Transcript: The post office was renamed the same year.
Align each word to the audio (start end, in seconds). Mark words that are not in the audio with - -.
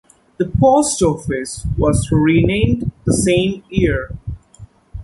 The 0.37 0.47
post 0.59 0.99
office 1.03 1.67
was 1.77 2.09
renamed 2.11 2.91
the 3.05 3.13
same 3.13 3.63
year. 3.69 4.09